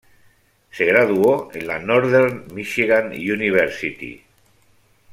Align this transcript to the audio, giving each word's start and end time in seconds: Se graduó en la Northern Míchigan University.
Se 0.71 0.85
graduó 0.85 1.51
en 1.53 1.67
la 1.67 1.77
Northern 1.77 2.47
Míchigan 2.55 3.09
University. 3.11 4.23